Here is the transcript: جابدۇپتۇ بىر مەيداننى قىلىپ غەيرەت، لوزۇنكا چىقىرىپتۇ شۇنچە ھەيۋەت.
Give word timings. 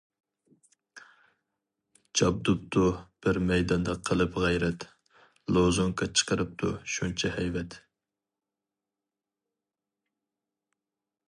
جابدۇپتۇ 2.21 2.85
بىر 3.25 3.39
مەيداننى 3.51 3.95
قىلىپ 4.09 4.39
غەيرەت، 4.45 4.87
لوزۇنكا 5.59 6.09
چىقىرىپتۇ 6.21 6.73
شۇنچە 6.97 7.33
ھەيۋەت. 7.39 7.81